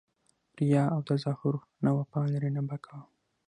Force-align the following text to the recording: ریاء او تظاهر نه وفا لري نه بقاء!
ریاء 0.57 0.87
او 0.95 1.01
تظاهر 1.09 1.55
نه 1.83 1.89
وفا 1.97 2.21
لري 2.33 2.49
نه 2.55 2.61
بقاء! 2.69 3.03